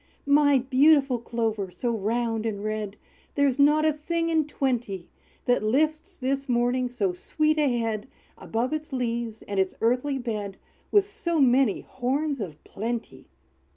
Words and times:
"My 0.25 0.57
beautiful 0.57 1.19
Clover, 1.19 1.69
so 1.69 1.91
round 1.91 2.47
and 2.47 2.63
red, 2.63 2.95
There 3.35 3.45
is 3.47 3.59
not 3.59 3.85
a 3.85 3.93
thing 3.93 4.29
in 4.29 4.45
twenty, 4.47 5.11
That 5.45 5.61
lifts 5.61 6.17
this 6.17 6.49
morning 6.49 6.89
so 6.89 7.13
sweet 7.13 7.59
a 7.59 7.77
head 7.77 8.07
Above 8.35 8.73
its 8.73 8.91
leaves, 8.91 9.43
and 9.43 9.59
its 9.59 9.75
earthy 9.79 10.17
bed, 10.17 10.57
With 10.91 11.07
so 11.07 11.39
many 11.39 11.81
horns 11.81 12.39
of 12.39 12.63
plenty!" 12.63 13.27